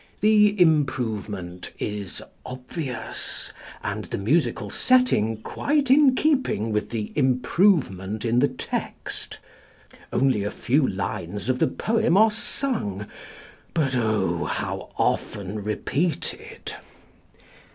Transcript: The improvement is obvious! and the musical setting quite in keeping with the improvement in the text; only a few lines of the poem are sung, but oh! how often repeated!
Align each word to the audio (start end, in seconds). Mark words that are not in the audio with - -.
The 0.21 0.59
improvement 0.59 1.73
is 1.77 2.23
obvious! 2.43 3.53
and 3.83 4.05
the 4.05 4.17
musical 4.17 4.71
setting 4.71 5.43
quite 5.43 5.91
in 5.91 6.15
keeping 6.15 6.71
with 6.71 6.89
the 6.89 7.13
improvement 7.15 8.25
in 8.25 8.39
the 8.39 8.47
text; 8.47 9.37
only 10.11 10.43
a 10.43 10.49
few 10.49 10.87
lines 10.87 11.49
of 11.49 11.59
the 11.59 11.67
poem 11.67 12.17
are 12.17 12.31
sung, 12.31 13.05
but 13.75 13.95
oh! 13.95 14.45
how 14.45 14.89
often 14.97 15.63
repeated! 15.63 16.73